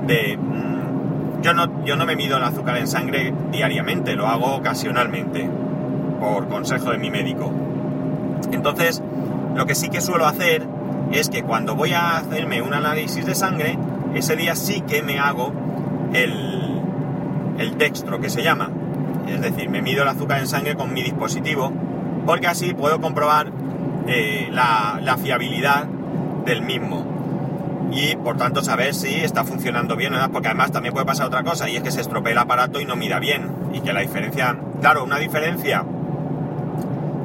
de... 0.07 0.37
Mmm, 0.37 1.41
yo, 1.41 1.53
no, 1.53 1.85
yo 1.85 1.95
no 1.95 2.05
me 2.05 2.15
mido 2.15 2.37
el 2.37 2.43
azúcar 2.43 2.77
en 2.77 2.87
sangre 2.87 3.33
diariamente, 3.51 4.15
lo 4.15 4.27
hago 4.27 4.55
ocasionalmente, 4.55 5.49
por 6.19 6.47
consejo 6.49 6.91
de 6.91 6.97
mi 6.97 7.09
médico. 7.09 7.51
Entonces, 8.51 9.01
lo 9.55 9.65
que 9.65 9.75
sí 9.75 9.89
que 9.89 10.01
suelo 10.01 10.25
hacer 10.25 10.67
es 11.11 11.29
que 11.29 11.43
cuando 11.43 11.75
voy 11.75 11.93
a 11.93 12.17
hacerme 12.17 12.61
un 12.61 12.73
análisis 12.73 13.25
de 13.25 13.35
sangre, 13.35 13.77
ese 14.13 14.35
día 14.35 14.55
sí 14.55 14.81
que 14.81 15.01
me 15.01 15.19
hago 15.19 15.53
el, 16.13 16.81
el 17.57 17.77
dextro, 17.77 18.19
que 18.19 18.29
se 18.29 18.43
llama. 18.43 18.69
Es 19.27 19.41
decir, 19.41 19.69
me 19.69 19.81
mido 19.81 20.03
el 20.03 20.09
azúcar 20.09 20.39
en 20.39 20.47
sangre 20.47 20.75
con 20.75 20.93
mi 20.93 21.03
dispositivo, 21.03 21.71
porque 22.25 22.47
así 22.47 22.73
puedo 22.73 22.99
comprobar 22.99 23.51
eh, 24.07 24.49
la, 24.51 24.99
la, 25.01 25.17
fiabilidad 25.17 25.87
del 26.49 26.61
mismo. 26.63 27.05
Y 27.91 28.15
por 28.17 28.37
tanto 28.37 28.61
saber 28.61 28.93
si 28.93 29.15
está 29.15 29.43
funcionando 29.43 29.95
bien, 29.95 30.11
¿verdad? 30.11 30.29
porque 30.31 30.49
además 30.49 30.71
también 30.71 30.93
puede 30.93 31.05
pasar 31.05 31.27
otra 31.27 31.43
cosa, 31.43 31.69
y 31.69 31.77
es 31.77 31.83
que 31.83 31.91
se 31.91 32.01
estropee 32.01 32.33
el 32.33 32.37
aparato 32.37 32.79
y 32.81 32.85
no 32.85 32.95
mira 32.95 33.19
bien. 33.19 33.49
Y 33.73 33.81
que 33.81 33.93
la 33.93 34.01
diferencia, 34.01 34.57
claro, 34.81 35.03
una 35.03 35.17
diferencia 35.17 35.85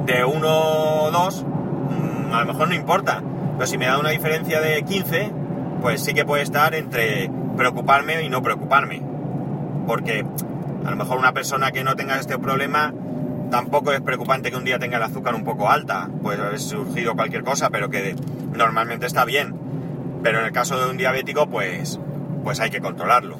de 0.06 0.24
1 0.24 0.46
o 0.46 1.10
2, 1.10 1.44
mmm, 1.44 2.32
a 2.34 2.40
lo 2.40 2.46
mejor 2.46 2.68
no 2.68 2.74
importa, 2.74 3.22
pero 3.56 3.66
si 3.66 3.78
me 3.78 3.86
da 3.86 3.98
una 3.98 4.10
diferencia 4.10 4.60
de 4.60 4.82
15, 4.82 5.32
pues 5.80 6.02
sí 6.02 6.14
que 6.14 6.24
puede 6.24 6.42
estar 6.42 6.74
entre 6.74 7.30
preocuparme 7.56 8.22
y 8.22 8.28
no 8.28 8.42
preocuparme. 8.42 9.02
Porque 9.86 10.24
a 10.86 10.90
lo 10.90 10.96
mejor 10.96 11.18
una 11.18 11.32
persona 11.32 11.72
que 11.72 11.84
no 11.84 11.94
tenga 11.96 12.18
este 12.18 12.38
problema 12.38 12.92
tampoco 13.50 13.92
es 13.92 14.00
preocupante 14.00 14.50
que 14.50 14.56
un 14.56 14.64
día 14.64 14.78
tenga 14.78 14.96
el 14.96 15.02
azúcar 15.02 15.34
un 15.34 15.44
poco 15.44 15.70
alta. 15.70 16.08
Puede 16.22 16.42
haber 16.42 16.60
surgido 16.60 17.14
cualquier 17.14 17.44
cosa, 17.44 17.70
pero 17.70 17.90
que 17.90 18.14
normalmente 18.52 19.06
está 19.06 19.24
bien. 19.24 19.54
Pero 20.22 20.40
en 20.40 20.46
el 20.46 20.52
caso 20.52 20.78
de 20.80 20.90
un 20.90 20.96
diabético, 20.96 21.48
pues, 21.48 22.00
pues 22.42 22.60
hay 22.60 22.70
que 22.70 22.80
controlarlo. 22.80 23.36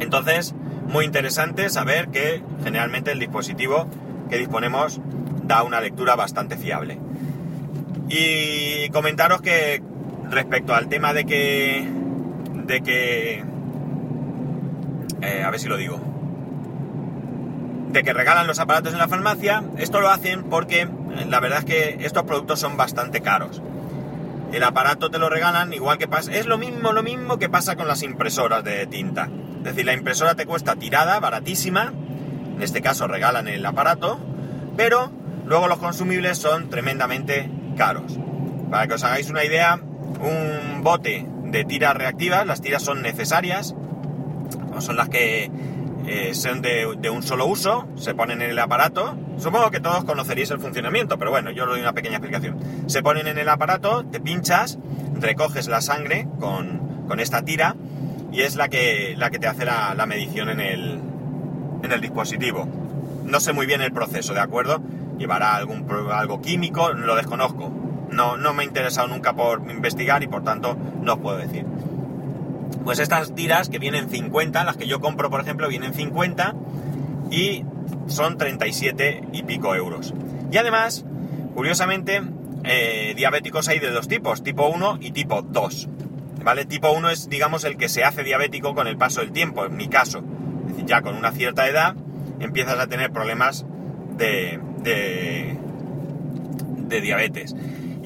Entonces, 0.00 0.54
muy 0.88 1.04
interesante 1.04 1.68
saber 1.70 2.08
que 2.08 2.42
generalmente 2.62 3.12
el 3.12 3.18
dispositivo 3.18 3.86
que 4.28 4.38
disponemos 4.38 5.00
da 5.44 5.62
una 5.62 5.80
lectura 5.80 6.16
bastante 6.16 6.56
fiable. 6.56 6.98
Y 8.08 8.88
comentaros 8.90 9.40
que 9.40 9.82
respecto 10.30 10.74
al 10.74 10.88
tema 10.88 11.12
de 11.12 11.24
que. 11.24 11.88
de 12.66 12.80
que. 12.82 13.44
Eh, 15.22 15.42
a 15.44 15.50
ver 15.50 15.60
si 15.60 15.68
lo 15.68 15.76
digo. 15.76 16.15
Que 18.04 18.12
regalan 18.12 18.46
los 18.46 18.58
aparatos 18.58 18.92
en 18.92 18.98
la 18.98 19.08
farmacia, 19.08 19.64
esto 19.78 20.00
lo 20.00 20.10
hacen 20.10 20.44
porque 20.44 20.82
eh, 20.82 20.88
la 21.30 21.40
verdad 21.40 21.60
es 21.60 21.64
que 21.64 21.96
estos 22.04 22.24
productos 22.24 22.60
son 22.60 22.76
bastante 22.76 23.22
caros. 23.22 23.62
El 24.52 24.62
aparato 24.64 25.10
te 25.10 25.18
lo 25.18 25.30
regalan 25.30 25.72
igual 25.72 25.96
que 25.96 26.06
pasa. 26.06 26.30
Es 26.34 26.46
lo 26.46 26.58
mismo, 26.58 26.92
lo 26.92 27.02
mismo 27.02 27.38
que 27.38 27.48
pasa 27.48 27.74
con 27.74 27.88
las 27.88 28.02
impresoras 28.02 28.62
de 28.62 28.86
tinta. 28.86 29.30
Es 29.58 29.64
decir, 29.64 29.86
la 29.86 29.94
impresora 29.94 30.34
te 30.34 30.44
cuesta 30.44 30.76
tirada, 30.76 31.18
baratísima. 31.20 31.94
En 32.54 32.62
este 32.62 32.82
caso 32.82 33.08
regalan 33.08 33.48
el 33.48 33.64
aparato. 33.64 34.20
Pero 34.76 35.10
luego 35.46 35.66
los 35.66 35.78
consumibles 35.78 36.36
son 36.36 36.68
tremendamente 36.68 37.50
caros. 37.78 38.18
Para 38.70 38.86
que 38.86 38.94
os 38.94 39.04
hagáis 39.04 39.30
una 39.30 39.42
idea, 39.42 39.80
un 40.20 40.82
bote 40.82 41.26
de 41.44 41.64
tiras 41.64 41.96
reactivas, 41.96 42.46
las 42.46 42.60
tiras 42.60 42.82
son 42.82 43.00
necesarias, 43.00 43.74
son 44.80 44.96
las 44.96 45.08
que 45.08 45.50
eh, 46.06 46.34
son 46.34 46.62
de, 46.62 46.96
de, 46.98 47.10
un 47.10 47.22
solo 47.22 47.46
uso, 47.46 47.86
se 47.96 48.14
ponen 48.14 48.42
en 48.42 48.50
el 48.50 48.58
aparato. 48.58 49.16
Supongo 49.38 49.70
que 49.70 49.80
todos 49.80 50.04
conoceréis 50.04 50.50
el 50.50 50.60
funcionamiento, 50.60 51.18
pero 51.18 51.30
bueno, 51.30 51.50
yo 51.50 51.64
os 51.64 51.70
doy 51.70 51.80
una 51.80 51.92
pequeña 51.92 52.16
explicación. 52.16 52.58
Se 52.86 53.02
ponen 53.02 53.26
en 53.26 53.38
el 53.38 53.48
aparato, 53.48 54.04
te 54.04 54.20
pinchas, 54.20 54.78
recoges 55.20 55.68
la 55.68 55.80
sangre 55.80 56.28
con, 56.40 57.06
con 57.08 57.20
esta 57.20 57.42
tira 57.42 57.76
y 58.32 58.42
es 58.42 58.56
la 58.56 58.68
que, 58.68 59.14
la 59.16 59.30
que 59.30 59.38
te 59.38 59.46
hace 59.46 59.64
la, 59.64 59.94
la 59.94 60.06
medición 60.06 60.48
en 60.48 60.60
el, 60.60 61.00
en 61.82 61.92
el 61.92 62.00
dispositivo. 62.00 62.68
No 63.24 63.40
sé 63.40 63.52
muy 63.52 63.66
bien 63.66 63.82
el 63.82 63.92
proceso, 63.92 64.34
¿de 64.34 64.40
acuerdo? 64.40 64.80
llevará 65.18 65.56
algún 65.56 65.86
algo 66.12 66.40
químico, 66.40 66.92
lo 66.92 67.16
desconozco. 67.16 67.72
No, 68.10 68.36
no 68.36 68.54
me 68.54 68.62
he 68.62 68.66
interesado 68.66 69.08
nunca 69.08 69.34
por 69.34 69.68
investigar 69.70 70.22
y 70.22 70.28
por 70.28 70.44
tanto 70.44 70.76
no 71.02 71.14
os 71.14 71.18
puedo 71.18 71.38
decir. 71.38 71.66
Pues 72.86 73.00
estas 73.00 73.34
tiras 73.34 73.68
que 73.68 73.80
vienen 73.80 74.08
50, 74.08 74.62
las 74.62 74.76
que 74.76 74.86
yo 74.86 75.00
compro 75.00 75.28
por 75.28 75.40
ejemplo 75.40 75.68
vienen 75.68 75.92
50 75.92 76.54
y 77.32 77.64
son 78.06 78.38
37 78.38 79.24
y 79.32 79.42
pico 79.42 79.74
euros. 79.74 80.14
Y 80.52 80.56
además, 80.56 81.04
curiosamente, 81.56 82.22
eh, 82.62 83.14
diabéticos 83.16 83.66
hay 83.66 83.80
de 83.80 83.90
dos 83.90 84.06
tipos, 84.06 84.44
tipo 84.44 84.68
1 84.68 84.98
y 85.00 85.10
tipo 85.10 85.42
2. 85.42 85.88
¿Vale? 86.44 86.64
Tipo 86.64 86.92
1 86.92 87.10
es, 87.10 87.28
digamos, 87.28 87.64
el 87.64 87.76
que 87.76 87.88
se 87.88 88.04
hace 88.04 88.22
diabético 88.22 88.76
con 88.76 88.86
el 88.86 88.96
paso 88.96 89.20
del 89.20 89.32
tiempo, 89.32 89.64
en 89.64 89.76
mi 89.76 89.88
caso. 89.88 90.22
Es 90.66 90.68
decir, 90.68 90.86
ya 90.86 91.02
con 91.02 91.16
una 91.16 91.32
cierta 91.32 91.68
edad 91.68 91.96
empiezas 92.38 92.78
a 92.78 92.86
tener 92.86 93.10
problemas 93.10 93.66
de, 94.16 94.60
de, 94.84 95.58
de 96.86 97.00
diabetes. 97.00 97.52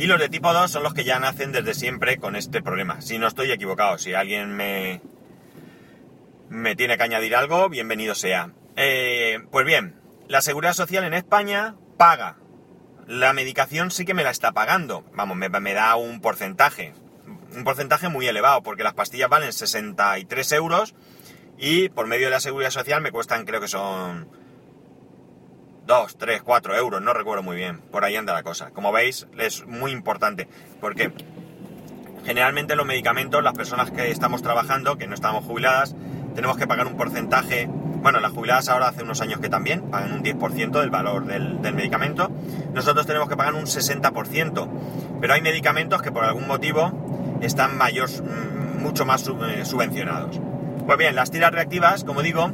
Y 0.00 0.07
los 0.07 0.19
de 0.19 0.30
tipo 0.30 0.50
2 0.50 0.71
son 0.71 0.83
los 0.83 0.95
que 0.95 1.04
ya 1.04 1.19
nacen 1.19 1.52
desde 1.52 1.75
siempre 1.75 2.16
con 2.16 2.35
este 2.35 2.62
problema. 2.62 3.02
Si 3.02 3.19
no 3.19 3.26
estoy 3.26 3.52
equivocado, 3.52 3.99
si 3.99 4.14
alguien 4.14 4.57
me, 4.57 5.02
me 6.49 6.75
tiene 6.75 6.97
que 6.97 7.02
añadir 7.02 7.37
algo, 7.37 7.69
bienvenido 7.69 8.14
sea. 8.14 8.50
Eh, 8.76 9.40
pues 9.50 9.66
bien, 9.66 10.00
la 10.26 10.40
Seguridad 10.40 10.73
Social 10.73 11.04
en 11.04 11.12
España 11.12 11.75
paga. 11.99 12.38
La 13.07 13.35
medicación 13.35 13.90
sí 13.90 14.07
que 14.07 14.14
me 14.14 14.25
la 14.25 14.30
está 14.30 14.52
pagando. 14.52 15.04
Vamos, 15.12 15.37
me, 15.37 15.50
me 15.50 15.75
da 15.75 15.95
un 15.97 16.23
porcentaje. 16.23 16.95
Un 17.54 17.64
porcentaje 17.64 18.09
muy 18.09 18.26
elevado, 18.26 18.62
porque 18.62 18.85
las 18.85 18.95
pastillas 18.95 19.28
valen 19.28 19.52
63 19.52 20.52
euros 20.52 20.95
y 21.59 21.90
por 21.90 22.07
medio 22.07 22.28
de 22.28 22.30
la 22.30 22.40
Seguridad 22.40 22.71
Social 22.71 23.02
me 23.02 23.12
cuestan, 23.12 23.45
creo 23.45 23.61
que 23.61 23.69
son 23.69 24.30
2, 25.87 26.17
3, 26.19 26.43
4 26.43 26.77
euros, 26.77 27.03
no 27.03 27.13
recuerdo 27.13 27.43
muy 27.43 27.57
bien. 27.57 27.81
Por 27.81 28.05
ahí 28.05 28.17
anda 28.17 28.33
la 28.33 28.43
cosa. 28.43 28.71
Como 28.71 28.93
veis, 28.93 29.27
es 29.39 29.67
muy 29.67 29.93
importante. 29.93 30.49
Porque 30.81 31.13
generalmente 32.25 32.77
los 32.77 32.87
medicamentos, 32.87 33.43
las 33.43 33.55
personas 33.55 33.91
que 33.91 34.11
estamos 34.11 34.43
trabajando, 34.43 34.97
que 34.99 35.07
no 35.07 35.15
estamos 35.15 35.45
jubiladas, 35.45 35.95
tenemos 36.35 36.57
que 36.57 36.67
pagar 36.67 36.87
un 36.87 36.97
porcentaje. 36.97 37.69
Bueno, 37.69 38.21
las 38.21 38.33
jubiladas 38.33 38.69
ahora 38.69 38.89
hace 38.89 39.03
unos 39.03 39.21
años 39.21 39.41
que 39.41 39.49
también 39.49 39.91
pagan 39.91 40.13
un 40.13 40.23
10% 40.23 40.81
del 40.81 40.91
valor 40.91 41.27
del, 41.27 41.61
del, 41.61 41.75
medicamento. 41.75 42.31
Nosotros 42.73 43.07
tenemos 43.07 43.29
que 43.29 43.37
pagar 43.37 43.55
un 43.55 43.65
60%. 43.65 44.69
Pero 45.21 45.35
hay 45.35 45.43
medicamentos 45.43 46.03
que 46.03 46.13
por 46.13 46.25
algún 46.25 46.47
motivo 46.47 47.39
están 47.43 47.77
mayor, 47.77 48.09
mucho 48.79 49.05
más 49.05 49.27
eh, 49.27 49.65
subvencionados. 49.65 50.41
Pues 50.87 50.99
bien, 50.99 51.15
las 51.15 51.31
tiras 51.31 51.53
reactivas, 51.53 52.05
como 52.05 52.23
digo, 52.23 52.51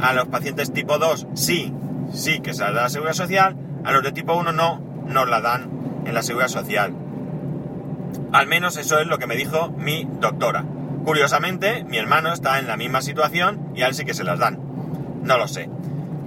a 0.00 0.12
los 0.14 0.28
pacientes 0.28 0.72
tipo 0.72 0.98
2 0.98 1.26
sí 1.34 1.74
sí 2.12 2.40
que 2.40 2.54
se 2.54 2.62
la 2.62 2.72
da 2.72 2.82
la 2.82 2.88
Seguridad 2.88 3.14
Social, 3.14 3.56
a 3.84 3.92
los 3.92 4.02
de 4.02 4.12
tipo 4.12 4.34
1 4.34 4.52
no, 4.52 4.80
nos 5.06 5.28
la 5.28 5.40
dan 5.40 5.70
en 6.04 6.14
la 6.14 6.22
Seguridad 6.22 6.48
Social. 6.48 6.94
Al 8.32 8.46
menos 8.46 8.76
eso 8.76 8.98
es 8.98 9.06
lo 9.06 9.18
que 9.18 9.26
me 9.26 9.36
dijo 9.36 9.70
mi 9.70 10.06
doctora. 10.20 10.64
Curiosamente, 11.04 11.84
mi 11.84 11.96
hermano 11.96 12.32
está 12.32 12.58
en 12.58 12.66
la 12.66 12.76
misma 12.76 13.02
situación 13.02 13.72
y 13.74 13.82
a 13.82 13.88
él 13.88 13.94
sí 13.94 14.04
que 14.04 14.14
se 14.14 14.24
las 14.24 14.38
dan. 14.38 14.58
No 15.22 15.38
lo 15.38 15.48
sé. 15.48 15.68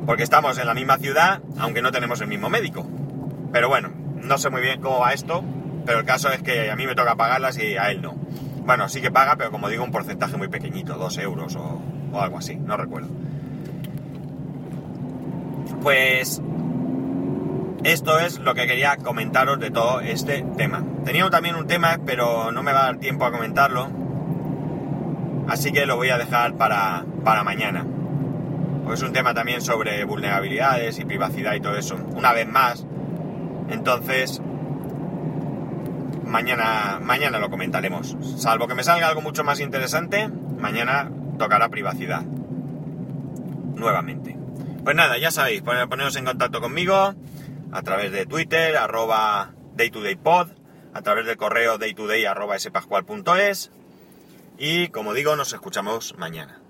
Porque 0.05 0.23
estamos 0.23 0.57
en 0.57 0.67
la 0.67 0.73
misma 0.73 0.97
ciudad, 0.97 1.41
aunque 1.59 1.81
no 1.81 1.91
tenemos 1.91 2.19
el 2.21 2.27
mismo 2.27 2.49
médico. 2.49 2.85
Pero 3.51 3.69
bueno, 3.69 3.91
no 4.15 4.37
sé 4.37 4.49
muy 4.49 4.61
bien 4.61 4.81
cómo 4.81 4.99
va 4.99 5.13
esto, 5.13 5.43
pero 5.85 5.99
el 5.99 6.05
caso 6.05 6.29
es 6.29 6.41
que 6.41 6.71
a 6.71 6.75
mí 6.75 6.85
me 6.85 6.95
toca 6.95 7.15
pagarlas 7.15 7.57
y 7.57 7.77
a 7.77 7.91
él 7.91 8.01
no. 8.01 8.15
Bueno, 8.65 8.89
sí 8.89 9.01
que 9.01 9.11
paga, 9.11 9.35
pero 9.35 9.51
como 9.51 9.69
digo, 9.69 9.83
un 9.83 9.91
porcentaje 9.91 10.37
muy 10.37 10.47
pequeñito, 10.47 10.95
dos 10.95 11.17
euros 11.17 11.55
o 11.55 11.81
algo 12.19 12.37
así, 12.37 12.55
no 12.55 12.77
recuerdo. 12.77 13.09
Pues 15.83 16.41
esto 17.83 18.17
es 18.17 18.39
lo 18.39 18.55
que 18.55 18.65
quería 18.65 18.95
comentaros 18.95 19.59
de 19.59 19.69
todo 19.69 19.99
este 19.99 20.45
tema. 20.55 20.81
Tenía 21.03 21.29
también 21.29 21.55
un 21.55 21.67
tema, 21.67 21.99
pero 22.05 22.53
no 22.53 22.63
me 22.63 22.71
va 22.71 22.83
a 22.83 22.85
dar 22.85 22.97
tiempo 22.97 23.25
a 23.25 23.31
comentarlo. 23.31 23.89
Así 25.49 25.73
que 25.73 25.85
lo 25.85 25.97
voy 25.97 26.09
a 26.09 26.17
dejar 26.17 26.53
para, 26.53 27.03
para 27.25 27.43
mañana. 27.43 27.85
Pues 28.85 29.01
es 29.01 29.05
un 29.05 29.11
tema 29.11 29.33
también 29.33 29.61
sobre 29.61 30.05
vulnerabilidades 30.05 30.97
y 30.99 31.05
privacidad 31.05 31.53
y 31.55 31.59
todo 31.59 31.77
eso. 31.77 31.97
Una 32.15 32.31
vez 32.31 32.47
más. 32.47 32.85
Entonces, 33.69 34.41
mañana, 36.25 36.99
mañana 37.01 37.39
lo 37.39 37.49
comentaremos. 37.49 38.15
Salvo 38.37 38.67
que 38.69 38.75
me 38.75 38.85
salga 38.85 39.09
algo 39.09 39.21
mucho 39.21 39.43
más 39.43 39.59
interesante, 39.59 40.29
mañana 40.57 41.11
tocará 41.37 41.67
privacidad. 41.67 42.23
Nuevamente. 43.75 44.42
Pues 44.83 44.97
nada, 44.97 45.17
ya 45.17 45.31
sabéis, 45.31 45.61
poneros 45.61 46.15
en 46.17 46.25
contacto 46.25 46.59
conmigo 46.59 47.15
a 47.71 47.81
través 47.83 48.11
de 48.11 48.25
Twitter, 48.25 48.75
arroba 48.75 49.53
daytodaypod, 49.75 50.49
a 50.93 51.01
través 51.01 51.25
del 51.25 51.37
correo 51.37 51.77
daytoday 51.77 52.25
arroba 52.25 52.57
y 54.57 54.87
como 54.89 55.13
digo, 55.13 55.35
nos 55.37 55.53
escuchamos 55.53 56.15
mañana. 56.17 56.62